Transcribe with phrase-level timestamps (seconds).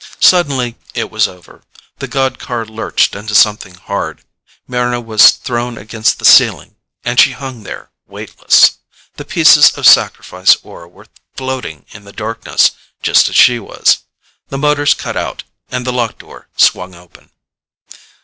[0.19, 1.61] Suddenly it was over.
[1.99, 4.23] The god car lurched into something hard.
[4.67, 8.79] Mryna was thrown against the ceiling and she hung there, weightless.
[9.17, 12.71] The pieces of sacrifice ore were floating in the darkness
[13.03, 13.99] just as she was.
[14.49, 17.29] The motors cut out and the lock door swung open.